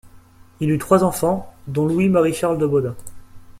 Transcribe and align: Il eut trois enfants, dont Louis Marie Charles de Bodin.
Il 0.61 0.71
eut 0.71 0.79
trois 0.79 1.03
enfants, 1.03 1.53
dont 1.67 1.85
Louis 1.85 2.09
Marie 2.09 2.33
Charles 2.33 2.57
de 2.57 2.65
Bodin. 2.65 2.95